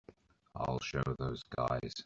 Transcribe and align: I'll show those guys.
I'll 0.55 0.79
show 0.79 1.03
those 1.19 1.43
guys. 1.55 1.93